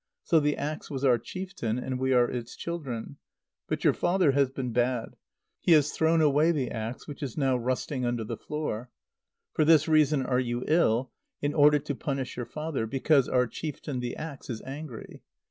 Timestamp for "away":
6.21-6.51